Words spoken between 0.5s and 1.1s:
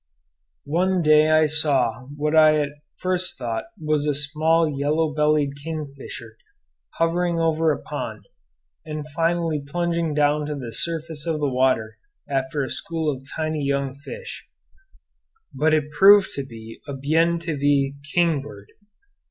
One